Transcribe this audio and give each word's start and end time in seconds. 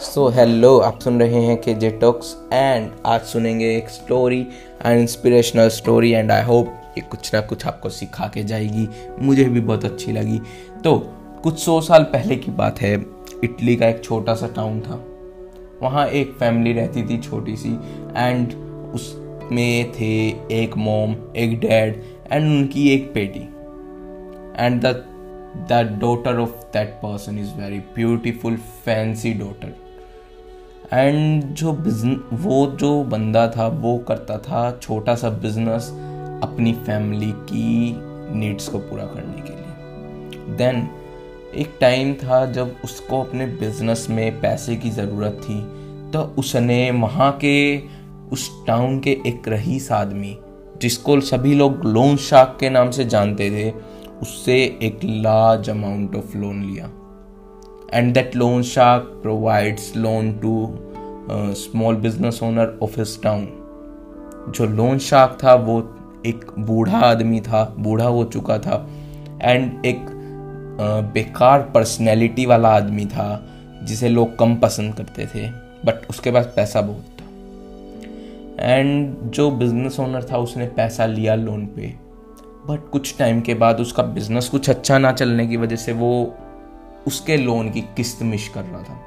So 0.00 0.28
hello 0.28 0.78
आप 0.78 1.00
सुन 1.00 1.20
रहे 1.20 1.40
हैं 1.42 1.56
के 1.60 1.74
जे 1.74 1.90
टॉक्स 1.90 2.36
एंड 2.52 2.90
आज 3.06 3.20
सुनेंगे 3.20 3.76
एक 3.76 3.88
story 3.88 4.40
and 4.86 5.00
inspirational 5.00 5.68
story 5.68 6.10
and 6.10 6.30
I 6.30 6.42
hope 6.42 6.68
ये 6.98 7.00
कुछ 7.00 7.34
ना 7.34 7.40
कुछ 7.40 7.66
आपको 7.66 7.88
सिखा 7.88 8.30
के 8.34 8.44
जाएगी। 8.44 8.88
मुझे 9.20 9.44
भी 9.44 9.60
बहुत 9.60 9.84
अच्छी 9.84 10.12
लगी। 10.12 10.40
तो 10.84 10.98
कुछ 11.42 11.58
सौ 11.58 11.80
साल 11.80 12.02
पहले 12.02 12.36
की 12.36 12.50
बात 12.50 12.80
है। 12.80 12.94
इटली 13.44 13.76
का 13.76 13.88
एक 13.88 14.02
छोटा 14.04 14.34
सा 14.34 14.46
टाउन 14.46 14.80
था। 14.80 15.04
वहाँ 15.82 16.06
एक 16.06 16.32
फैमिली 16.32 16.72
रहती 16.72 17.02
थी 17.02 17.18
छोटी 17.18 17.56
सी 17.56 17.72
एंड 18.16 18.54
उसमें 18.94 19.92
थे 19.92 20.14
एक 20.62 20.76
मोम 20.76 21.16
एक 21.36 21.58
डैड 21.60 22.02
एंड 22.32 22.50
उनकी 22.50 22.88
एक 22.90 23.12
बेटी। 23.14 23.40
And 24.64 24.82
the 24.82 25.98
daughter 26.00 26.38
of 26.38 26.50
that 26.50 26.88
person 26.88 27.38
is 27.38 27.54
very 27.54 27.78
beautiful 27.78 28.56
fancy 28.56 29.32
daughter 29.32 29.89
and 30.92 31.42
जो 31.54 31.72
बिजन 31.72 32.20
वो 32.32 32.66
जो 32.80 33.02
बंदा 33.04 33.46
था, 33.48 33.66
वो 33.66 33.96
करता 33.98 34.38
था 34.38 34.70
छोटा 34.82 35.14
सा 35.14 35.28
बिज़नेस 35.30 35.90
अपनी 36.42 36.72
फैमिली 36.86 37.30
की 37.44 37.94
नीड्स 38.38 38.68
को 38.68 38.78
पूरा 38.78 39.04
करने 39.04 39.42
के 39.42 39.52
लिए। 39.52 40.56
देन 40.56 40.88
एक 41.54 41.76
टाइम 41.80 42.12
था 42.14 42.44
जब 42.52 42.76
उसको 42.84 43.22
अपने 43.22 43.46
बिज़नेस 43.46 44.06
में 44.10 44.40
पैसे 44.40 44.76
की 44.76 44.90
ज़रूरत 44.90 45.40
थी 45.44 45.60
तो 46.12 46.20
उसने 46.38 46.90
वहाँ 46.90 47.30
के, 47.44 47.78
उस 48.32 48.50
टाउन 48.66 48.98
के 49.00 49.10
एक 49.26 49.48
रईस 49.48 49.90
आदमी, 49.92 50.36
जिसको 50.82 51.20
सभी 51.20 51.54
लोग 51.54 51.84
लोन 51.86 52.16
शार्क 52.16 52.56
के 52.60 52.70
नाम 52.70 52.90
से 52.90 53.04
जानते 53.04 53.50
थे, 53.50 53.70
उससे 54.22 54.56
एक 54.82 55.00
लार्ज 55.04 55.70
अमाउंट 55.70 56.14
ऑफ़ 56.16 56.36
लोन 56.36 56.62
लिया। 56.64 56.90
And 57.94 58.12
that 58.14 58.36
loan 58.36 58.62
shark 58.62 59.02
provides 59.22 59.92
loan 59.96 60.32
to 60.32 60.52
small 61.54 61.96
business 61.96 62.42
owner 62.42 62.78
of 62.82 62.98
his 62.98 63.22
town 63.22 63.48
जो 64.56 64.66
लोन 64.66 64.98
शार्क 64.98 65.38
था 65.44 65.54
वो 65.54 65.78
एक 66.26 66.44
बूढ़ा 66.58 66.98
आदमी 66.98 67.40
था 67.40 67.64
बूढ़ा 67.78 68.04
हो 68.04 68.24
चुका 68.24 68.58
था। 68.58 68.86
एंड 69.42 69.86
एक 69.86 70.00
uh, 70.00 71.12
बेकार 71.14 71.62
पर्सनैलिटी 71.74 72.46
वाला 72.46 72.68
आदमी 72.68 73.04
था 73.06 73.28
जिसे 73.82 74.08
लोग 74.08 74.38
कम 74.38 74.54
पसंद 74.56 74.94
करते 74.94 75.26
थे 75.26 75.48
बट 75.86 76.08
उसके 76.10 76.30
पास 76.30 76.52
पैसा 76.56 76.80
बहुत 76.80 77.16
था। 77.18 77.24
एंड 78.66 79.16
जो 79.24 79.50
बिज़नेस 79.50 80.00
ओनर 80.00 80.24
था 80.32 80.38
उसने 80.38 80.66
पैसा 80.76 81.06
लिया 81.06 81.34
लोन 81.34 81.66
पे। 81.66 81.94
बट 82.68 82.90
कुछ 82.90 83.16
टाइम 83.18 83.40
के 83.40 83.54
बाद 83.54 83.80
उसका 83.80 84.02
बिज़नेस 84.02 84.48
कुछ 84.48 84.70
अच्छा 84.70 84.98
ना 84.98 85.12
चलने 85.12 85.46
की 85.46 85.56
वजह 85.56 85.76
से 85.76 85.92
वो 85.92 86.12
उसके 87.06 87.36
लोन 87.36 87.70
की 87.70 87.80
किस्त 87.80 88.22
मिश 88.22 88.48
कर 88.48 88.64
रहा 88.64 88.82
था। 88.82 89.00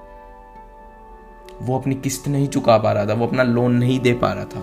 वो 1.61 1.79
अपनी 1.79 1.95
किस्त 1.95 2.27
नहीं 2.27 2.47
चुका 2.47 2.77
पा 2.77 2.91
रहा 2.91 3.05
था, 3.05 3.13
वो 3.13 3.27
अपना 3.27 3.43
लोन 3.43 3.73
नहीं 3.73 3.99
दे 3.99 4.13
पा 4.13 4.33
रहा 4.33 4.45
था। 4.45 4.61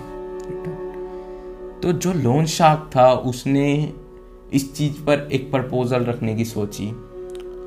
तो 1.80 1.92
जो 1.92 2.12
लोन 2.12 2.46
शार्क 2.46 2.90
था, 2.96 3.12
उसने 3.12 3.92
इस 4.52 4.74
चीज़ 4.76 4.92
पर 4.92 5.28
एक 5.32 5.50
प्रपोजल 5.50 6.04
रखने 6.04 6.34
की 6.34 6.44
सोची 6.44 6.90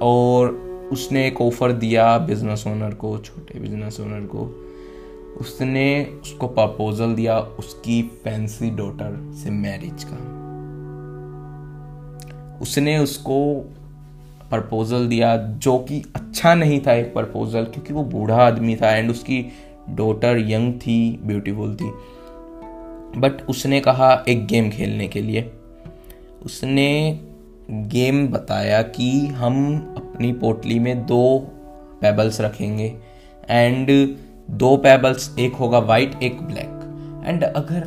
और 0.02 0.74
उसने 0.92 1.28
एक 1.28 1.42
ऑफ़र 1.42 1.72
दिया 1.72 2.18
बिज़नेस 2.18 2.68
ओनर 2.68 2.94
को, 2.94 3.18
छोटे 3.18 3.60
बिज़नेस 3.60 4.00
ओनर 4.00 4.26
को। 4.26 4.60
उसने 5.42 6.06
उसको 6.22 6.48
प्रपोजल 6.48 7.16
दिया 7.16 7.40
उसकी 7.40 8.02
फैंसी 8.24 8.70
डॉटर 8.70 9.32
से 9.44 9.50
मैरिज 9.50 10.04
का। 10.04 10.44
उसने 12.62 12.98
उसको 12.98 13.66
प्रपोजल 14.54 15.08
दिया, 15.08 15.36
जो 15.38 15.78
कि 15.78 16.02
अच्छा 16.16 16.54
नहीं 16.56 16.80
था 16.80 16.94
एक 16.94 17.14
प्रपोजल 17.14 17.64
क्योंकि 17.64 17.94
वो 17.94 18.04
बूढ़ा 18.04 18.36
आदमी 18.36 18.76
था 18.76 18.96
एंड 18.96 19.12
उसकी 19.12 19.46
डॉटर 19.90 20.40
यंग 20.50 20.74
थी 20.74 21.20
ब्यूटीफुल 21.24 21.76
थी। 21.76 21.92
बट 23.20 23.42
उसने 23.50 23.80
कहा 23.80 24.14
एक 24.28 24.46
गेम 24.48 24.70
खेलने 24.70 25.08
के 25.08 25.22
लिए। 25.22 25.52
उसने 26.46 27.20
गेम 27.72 28.28
बताया 28.28 28.82
कि 28.82 29.12
हम 29.28 29.56
अपनी 29.98 30.32
पोटली 30.34 30.80
में 30.80 31.06
दो 31.06 31.24
पेबल्स 32.02 32.42
रखेंगे 32.42 32.94
एंड 33.50 33.88
दो 34.52 34.76
पेबल्स 34.78 35.30
एक 35.40 35.54
होगा 35.54 35.80
वाइट 35.80 36.24
एक 36.24 36.42
ब्लैक 36.42 37.24
एंड 37.26 37.44
अगर 37.44 37.84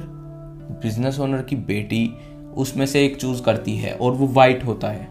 बिज़नेस 0.83 1.21
ओनर 1.21 1.43
की 1.43 1.57
बेटी 1.57 2.09
उसमें 2.57 2.87
से 2.87 3.05
एक 3.05 3.17
चूज़ 3.17 3.43
करती 3.43 3.77
है 3.77 3.93
और 3.93 4.13
वो 4.13 4.27
वाइट 4.27 4.65
होता 4.65 4.89
है 4.89 5.09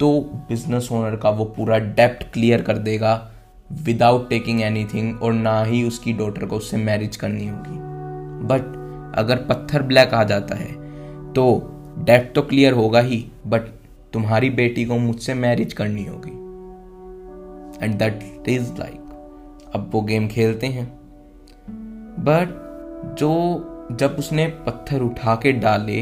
तो 0.00 0.20
बिज़नेस 0.48 0.88
ओनर 0.92 1.16
का 1.16 1.30
वो 1.30 1.44
पूरा 1.56 1.78
डेप्ट 1.78 2.22
क्लियर 2.32 2.62
कर 2.62 2.78
देगा 2.78 3.14
विदाउट 3.82 4.28
टेकिंग 4.30 4.60
एनीथिंग 4.62 5.22
और 5.22 5.32
ना 5.32 5.62
ही 5.64 5.82
उसकी 5.84 6.12
डॉटर 6.12 6.44
को 6.44 6.56
उससे 6.56 6.76
मैरिज 6.76 7.16
करनी 7.16 7.48
होगी। 7.48 7.78
बट 8.46 9.16
अगर 9.18 9.36
पत्थर 9.44 9.82
ब्लैक 9.82 10.14
आ 10.14 10.22
जाता 10.24 10.54
है 10.54 10.72
तो 11.32 11.44
डेप्ट 11.98 12.34
तो 12.34 12.42
क्लियर 12.42 12.72
होगा 12.72 13.00
ही 13.00 13.24
बट 13.46 13.62
तुम्हारी 14.12 14.50
बेटी 14.50 14.84
को 14.84 14.98
मुझसे 14.98 15.34
मैरिज 15.34 15.72
करनी 15.72 16.04
होगी। 16.04 16.36
एंड 17.84 17.98
दैट 17.98 18.48
इज़ 18.48 18.70
लाइक 18.78 19.70
अब 19.74 19.90
वो 19.94 20.00
गेम 20.02 20.28
खेलते 20.28 20.66
हैं। 20.66 20.86
बट 22.20 23.16
जो 23.18 23.34
जब 23.92 24.16
उसने 24.18 24.46
पत्थर 24.66 25.02
उठा 25.02 25.34
के 25.34 25.52
डाले 25.52 26.00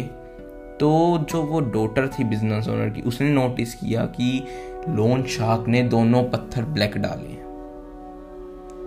तो 0.80 0.88
जो 1.30 1.42
वो 1.42 1.60
डॉटर 1.60 2.08
थी 2.08 2.24
बिज़नेस 2.24 2.68
ओनर 2.68 2.88
की, 2.88 3.02
उसने 3.02 3.28
नोटिस 3.30 3.74
किया 3.74 4.04
कि 4.16 4.46
लोन 4.88 5.22
शार्क 5.28 5.68
ने 5.68 5.82
दोनों 5.82 6.22
पत्थर 6.24 6.64
ब्लैक 6.64 6.96
डाले 6.96 7.36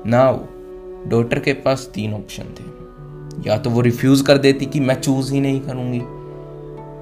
नाउ 0.09 0.38
डॉटर 1.09 1.39
के 1.39 1.53
पास 1.53 1.89
तीन 1.94 2.13
ऑप्शन 2.13 2.53
थे। 2.59 3.47
या 3.50 3.57
तो 3.57 3.69
वो 3.69 3.81
रिफ्यूज 3.81 4.22
कर 4.22 4.38
देती 4.38 4.66
कि 4.66 4.79
मैं 4.79 5.00
चूज़ 5.01 5.33
ही 5.33 5.41
नहीं 5.41 5.59
करूँगी। 5.59 6.01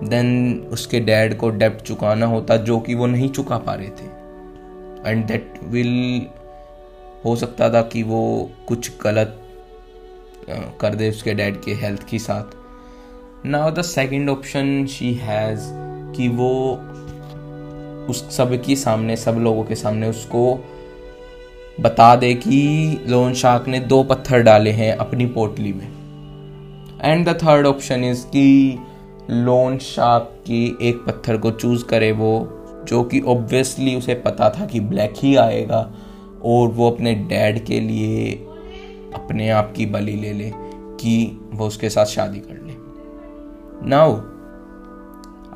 देन 0.07 0.59
उसके 0.71 0.99
डैड 0.99 1.37
को 1.37 1.49
डेप्ट 1.49 1.81
चुकाना 1.81 2.25
होता 2.25 2.57
जो 2.57 2.79
कि 2.79 2.95
वो 2.95 3.05
नहीं 3.05 3.29
चुका 3.29 3.57
पा 3.57 3.73
रहे 3.73 3.89
थे। 3.89 5.09
एंड 5.09 5.25
दैट 5.25 5.59
विल 5.63 6.25
हो 7.25 7.35
सकता 7.35 7.69
था 7.69 7.81
कि 7.83 8.03
वो 8.03 8.49
कुछ 8.67 8.91
गलत 9.03 9.39
कर 10.81 10.95
दे 10.95 11.09
उसके 11.09 11.33
डैड 11.33 11.61
के 11.61 11.73
हेल्थ 11.73 12.07
के 12.09 12.19
साथ। 12.19 12.56
Now 13.45 13.71
the 13.71 13.81
second 13.81 14.29
option 14.29 14.85
she 14.85 15.13
has 15.13 15.61
कि 16.15 16.27
वो 16.27 16.49
उस 18.09 18.37
सब 18.37 18.53
के 18.63 18.75
सामने, 18.75 19.15
सब 19.15 19.31
लोगों 19.31 19.63
के 19.63 19.75
सामने 19.75 20.09
उसको 20.09 20.59
बता 21.81 22.15
दे 22.15 22.33
कि 22.33 22.99
लोन 23.07 23.33
शार्क 23.33 23.67
ने 23.67 23.79
दो 23.79 24.03
पत्थर 24.03 24.41
डाले 24.41 24.71
हैं 24.71 24.91
अपनी 24.97 25.25
पोटली 25.25 25.73
में। 25.73 25.87
And 27.03 27.29
the 27.29 27.37
third 27.43 27.65
option 27.65 28.03
is 28.03 28.25
कि 28.25 28.77
लोन 29.29 29.77
शार्क 29.77 30.33
की 30.47 30.77
एक 30.81 31.03
पत्थर 31.07 31.37
को 31.37 31.51
चूज़ 31.51 31.85
करे 31.85 32.11
वो, 32.11 32.33
जो 32.87 33.03
कि 33.03 33.21
ऑब्वियसली 33.21 33.95
उसे 33.95 34.15
पता 34.15 34.49
था 34.49 34.65
कि 34.65 34.79
ब्लैक 34.79 35.13
ही 35.17 35.35
आएगा 35.35 35.91
और 36.43 36.67
वो 36.67 36.91
अपने 36.91 37.15
डैड 37.29 37.65
के 37.65 37.79
लिए 37.79 38.31
अपने 39.13 39.49
आप 39.49 39.73
की 39.77 39.85
बलि 39.85 40.15
ले 40.15 40.33
ले 40.33 40.51
कि 40.99 41.39
वो 41.53 41.67
उसके 41.67 41.89
साथ 41.89 42.05
शादी 42.05 42.39
कर 42.39 42.53
ले। 42.53 42.66
नाउ 43.83 44.15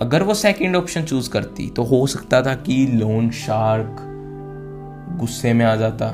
अगर 0.02 0.24
वो 0.24 0.34
सेकंड 0.34 0.76
ऑप्शन 0.76 1.04
चूज़ 1.04 1.30
करती 1.30 1.70
तो 1.70 1.84
हो 1.84 2.06
सकता 2.08 2.42
था 2.42 2.54
कि 2.56 2.86
लोन 2.94 3.30
शार्क 3.30 3.98
गुस्से 5.20 5.54
में 5.54 5.66
आ 5.66 5.76
जाता, 5.76 6.06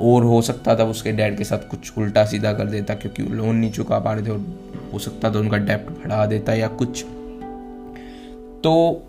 और 0.00 0.24
हो 0.24 0.40
सकता 0.42 0.74
था 0.76 0.84
उसके 0.84 1.12
डैड 1.12 1.36
के 1.38 1.44
साथ 1.44 1.68
कुछ 1.70 1.98
उल्टा 1.98 2.24
सीधा 2.24 2.52
कर 2.52 2.66
देता, 2.66 2.94
क्योंकि 2.94 3.22
लोन 3.22 3.56
नहीं 3.56 3.70
चुका 3.70 3.98
पा 3.98 4.12
रहे 4.12 4.26
थे, 4.26 4.30
और 4.30 4.44
हो 4.92 4.98
सकता 4.98 5.30
था 5.30 5.38
उनका 5.38 5.56
डेप्ट 5.56 5.90
बढ़ा 6.04 6.24
देता 6.26 6.54
या 6.54 6.68
कुछ। 6.68 7.04
तो 8.64 9.02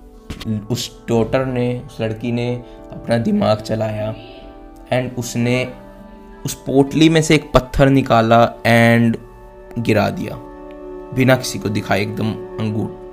उस 0.71 0.89
डॉटर 1.07 1.45
ने, 1.45 1.79
उस 1.79 2.01
लड़की 2.01 2.31
ने 2.31 2.55
अपना 2.91 3.17
दिमाग 3.17 3.57
चलाया 3.57 4.13
एंड 4.91 5.11
उसने 5.17 5.65
उस 6.45 6.53
पोटली 6.55 7.09
में 7.09 7.21
से 7.21 7.35
एक 7.35 7.51
पत्थर 7.53 7.89
निकाला 7.89 8.43
एंड 8.65 9.17
गिरा 9.79 10.09
दिया। 10.09 10.35
बिना 11.15 11.35
किसी 11.35 11.59
को 11.59 11.69
दिखाए 11.69 12.01
एकदम 12.01 12.31
अंगूर, 12.33 13.03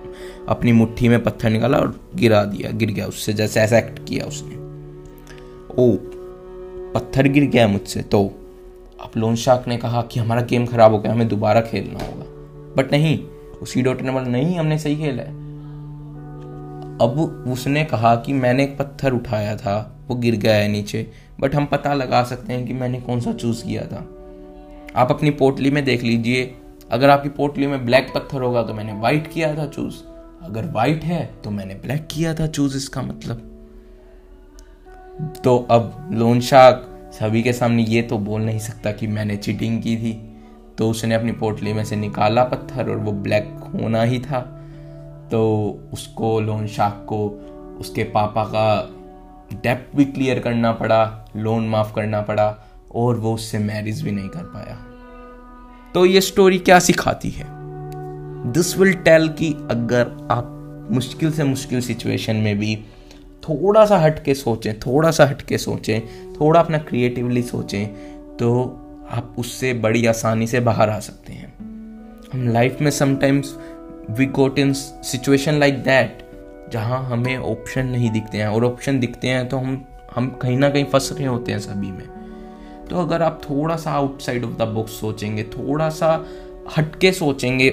अपनी 0.48 0.72
मुट्ठी 0.72 1.08
में 1.08 1.22
पत्थर 1.22 1.50
निकाला 1.50 1.78
और 1.78 2.00
गिरा 2.14 2.44
दिया, 2.44 2.70
गिर 2.70 2.90
गया 2.90 3.06
उससे, 3.06 3.32
जैसे 3.32 3.60
ऐसा 3.60 3.78
एक्ट 3.78 3.98
किया 4.08 4.24
उसने। 4.24 4.54
ओ, 5.78 5.96
पत्थर 6.94 7.28
गिर 7.28 7.44
गया 7.44 7.68
मुझसे 7.68 8.02
तो 8.02 8.24
अब 9.00 9.10
लोन 9.16 9.36
शाक 9.36 9.68
ने 9.68 9.76
कहा 9.76 10.02
कि 10.02 10.20
हमारा 10.20 10.40
गेम 10.40 10.66
खराब 10.66 10.92
हो 10.92 10.98
गया, 10.98 11.12
हमें 11.12 11.28
दोबारा 11.28 11.60
खेलना 11.60 12.04
होगा। 12.04 12.24
बट 12.76 12.92
नहीं, 12.92 13.18
उसी 13.62 13.82
डॉक्टर 13.82 14.04
ने 14.04 14.10
बोला, 14.10 14.24
नहीं, 14.24 14.56
हमने 14.56 14.78
सही 14.78 14.96
खेला 14.96 15.22
है। 15.22 15.40
अब 17.00 17.44
उसने 17.52 17.84
कहा 17.84 18.16
कि 18.16 18.32
मैंने 18.32 18.62
एक 18.62 18.78
पत्थर 18.78 19.12
उठाया 19.12 19.56
था, 19.56 19.96
वो 20.08 20.16
गिर 20.16 20.36
गया 20.36 20.54
है 20.54 20.68
नीचे 20.68 21.06
बट 21.40 21.54
हम 21.54 21.66
पता 21.66 21.94
लगा 21.94 22.22
सकते 22.24 22.52
हैं 22.52 22.66
कि 22.66 22.72
मैंने 22.72 23.00
कौन 23.00 23.20
सा 23.20 23.32
चूज़ 23.32 23.64
किया 23.64 23.82
था। 23.82 24.08
आप 24.96 25.10
अपनी 25.10 25.30
पोटली 25.30 25.70
में 25.70 25.84
देख 25.84 26.02
लीजिए 26.02 26.54
अगर 26.92 27.10
आपकी 27.10 27.28
पोटली 27.28 27.66
में 27.66 27.84
ब्लैक 27.86 28.12
पत्थर 28.14 28.42
होगा 28.42 28.62
तो 28.62 28.74
मैंने 28.74 28.92
व्हाइट 28.92 29.32
किया 29.32 29.54
था 29.56 29.66
चूज़ 29.66 29.94
अगर 30.44 30.64
व्हाइट 30.64 31.04
है 31.04 31.24
तो 31.44 31.50
मैंने 31.50 31.74
ब्लैक 31.74 32.06
किया 32.10 32.34
था 32.34 32.46
चूज़ 32.46 32.76
इसका 32.76 33.02
मतलब. 33.02 33.46
तो 35.44 35.56
अब 35.70 36.10
लोन 36.12 36.40
शाक, 36.40 36.86
सभी 37.12 37.42
के 37.42 37.52
सामने 37.52 37.82
ये 37.82 38.02
तो 38.02 38.18
बोल 38.18 38.42
नहीं 38.42 38.58
सकता 38.58 38.92
कि 38.92 39.06
मैंने 39.06 39.36
चीटिंग 39.36 39.82
की 39.82 39.96
थी. 39.96 40.12
तो 40.78 40.90
उसने 40.90 41.14
अपनी 41.14 41.32
पोटली 41.32 41.72
में 41.72 41.84
से 41.84 41.96
निकाला 41.96 42.44
पत्थर 42.44 42.90
और 42.90 42.96
वो 42.96 43.12
ब्लैक 43.12 43.48
होना 43.74 44.02
ही 44.02 44.18
था. 44.18 44.40
तो 45.30 45.80
उसको, 45.92 46.40
लोन 46.40 46.66
शाख 46.66 47.06
को, 47.08 47.28
उसके 47.80 48.04
पापा 48.04 48.44
का 48.44 48.90
डेप्ट 49.54 49.96
भी 49.96 50.04
क्लियर 50.04 50.38
करना 50.38 50.72
पड़ा 50.72 51.28
लोन 51.36 51.68
माफ़ 51.68 51.94
करना 51.94 52.20
पड़ा 52.22 52.54
और 52.94 53.16
वो 53.16 53.34
उससे 53.34 53.58
मैरिज 53.58 54.02
भी 54.02 54.10
नहीं 54.10 54.28
कर 54.28 54.44
पाया. 54.44 54.86
तो 55.94 56.04
ये 56.06 56.20
स्टोरी 56.20 56.58
क्या 56.58 56.78
सिखाती 56.78 57.30
है? 57.30 57.46
दिस 58.52 58.76
विल 58.78 58.92
टेल 58.94 59.28
कि 59.28 59.52
अगर 59.70 60.28
आप 60.30 60.88
मुश्किल 60.90 61.32
से 61.32 61.44
मुश्किल 61.44 61.80
सिचुएशन 61.80 62.36
में 62.36 62.58
भी 62.58 62.76
थोड़ा 63.42 63.84
सा 63.86 63.98
हट 63.98 64.22
के 64.24 64.34
सोचें, 64.34 64.78
थोड़ा 64.78 65.10
सा 65.10 65.26
हट 65.26 65.42
के 65.42 65.58
सोचें, 65.58 66.00
थोड़ा 66.34 66.60
अपना 66.60 66.78
क्रिएटिवली 66.78 67.42
सोचें 67.42 67.86
तो 68.36 68.64
आप 69.10 69.34
उससे 69.38 69.72
बड़ी 69.74 70.06
आसानी 70.06 70.46
से 70.46 70.60
बाहर 70.60 70.90
आ 70.90 70.98
सकते 70.98 71.32
हैं। 71.32 71.52
हम 72.32 72.48
लाइफ 72.48 72.80
में 72.80 72.90
sometimes 72.90 73.54
we 74.10 74.26
got 74.26 74.58
in 74.58 74.72
situation 74.72 75.54
like 75.54 75.82
that 75.82 76.26
जहाँ 76.72 77.02
हमें 77.04 77.36
ऑप्शन 77.36 77.86
नहीं 77.86 78.10
दिखते 78.10 78.38
हैं। 78.38 78.46
और 78.46 78.64
ऑप्शन 78.64 79.00
दिखते 79.00 79.28
हैं 79.28 79.48
तो 79.48 79.58
हम 79.58 79.84
हम 80.16 80.28
कहीं 80.42 80.56
ना 80.58 80.68
कहीं 80.70 80.84
फंस 80.84 81.12
रहे 81.12 81.26
होते 81.26 81.52
हैं 81.52 81.58
सभी 81.58 81.90
में। 81.92 82.19
तो 82.90 82.96
अगर 82.96 83.22
आप 83.22 83.40
थोड़ा 83.44 83.76
सा 83.76 83.90
आउटसाइड 83.90 84.44
ऑफ़ 84.44 84.56
द 84.58 84.68
बॉक्स 84.68 85.00
सोचेंगे, 85.00 85.42
थोड़ा 85.44 85.88
सा 85.90 86.26
हटके 86.76 87.12
सोचेंगे 87.12 87.72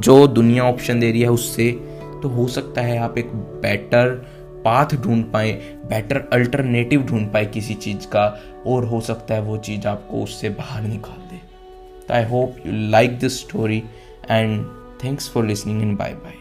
जो 0.00 0.26
दुनिया 0.26 0.64
ऑप्शन 0.64 1.00
दे 1.00 1.10
रही 1.10 1.20
है 1.20 1.30
उससे 1.30 1.70
तो 2.22 2.28
हो 2.28 2.46
सकता 2.48 2.80
है 2.80 2.98
आप 2.98 3.18
एक 3.18 3.32
बेटर 3.62 4.10
पाथ 4.64 4.94
ढूंढ 4.94 5.24
पाए 5.24 5.52
बेटर 5.90 6.28
अल्टरनेटिव 6.32 7.02
ढूंढ 7.02 7.32
पाए 7.32 7.46
किसी 7.46 7.74
चीज़ 7.74 8.06
का, 8.06 8.26
और 8.66 8.84
हो 8.84 9.00
सकता 9.00 9.34
है 9.34 9.40
वो 9.40 9.56
चीज़ 9.58 9.86
आपको 9.88 10.22
उससे 10.22 10.48
बाहर 10.50 10.82
निकाल 10.82 11.28
दे। 11.30 11.40
I 12.14 12.24
hope 12.24 12.56
you 12.66 12.72
like 12.90 13.18
this 13.18 13.40
story 13.40 13.82
and 14.30 14.64
thanks 15.04 15.30
for 15.30 15.46
listening 15.46 15.82
in 15.82 15.96
bye 15.96 16.14
bye 16.14 16.39